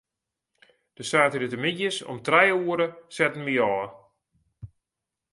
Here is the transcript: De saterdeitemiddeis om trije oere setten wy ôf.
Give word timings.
De 0.99 1.03
saterdeitemiddeis 1.09 1.97
om 2.11 2.17
trije 2.27 2.55
oere 2.65 2.87
setten 3.15 3.45
wy 3.47 3.55
ôf. 3.71 3.91